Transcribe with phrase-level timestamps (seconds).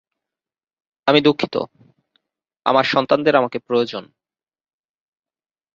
[1.07, 1.55] আমি দুঃখিত,
[2.65, 4.03] আমার সন্তানদের আমাকে প্রয়োজন।